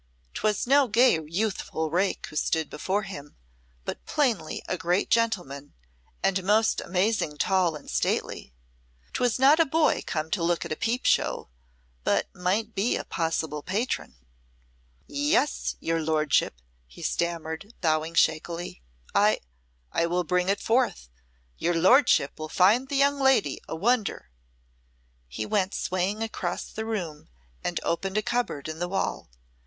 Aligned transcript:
'Twas 0.33 0.65
no 0.65 0.87
gay 0.87 1.19
youthful 1.27 1.91
rake 1.91 2.25
who 2.31 2.35
stood 2.35 2.71
before 2.71 3.03
him, 3.03 3.35
but 3.85 4.03
plainly 4.07 4.63
a 4.67 4.75
great 4.75 5.11
gentleman, 5.11 5.75
and 6.23 6.43
most 6.43 6.81
amazing 6.81 7.37
tall 7.37 7.75
and 7.75 7.87
stately. 7.91 8.51
'Twas 9.13 9.37
not 9.37 9.59
a 9.59 9.63
boy 9.65 10.01
come 10.07 10.31
to 10.31 10.41
look 10.41 10.65
at 10.65 10.71
a 10.71 10.75
peep 10.75 11.05
show, 11.05 11.49
but 12.03 12.27
might 12.33 12.73
be 12.73 12.95
a 12.95 13.03
possible 13.03 13.61
patron. 13.61 14.15
"Yes, 15.05 15.75
your 15.79 16.01
lordship," 16.01 16.55
he 16.87 17.03
stammered, 17.03 17.75
bowing 17.79 18.15
shakily, 18.15 18.81
"I 19.13 19.39
I 19.91 20.07
will 20.07 20.23
bring 20.23 20.49
it 20.49 20.59
forth. 20.59 21.09
Your 21.59 21.75
lordship 21.75 22.39
will 22.39 22.49
find 22.49 22.87
the 22.89 22.97
young 22.97 23.19
lady 23.19 23.61
a 23.67 23.75
wonder." 23.75 24.31
He 25.27 25.45
went 25.45 25.75
swaying 25.75 26.23
across 26.23 26.71
the 26.71 26.87
room, 26.87 27.29
and 27.63 27.79
opened 27.83 28.17
a 28.17 28.23
cupboard 28.23 28.67
in 28.67 28.79
the 28.79 28.89
wall. 28.89 29.29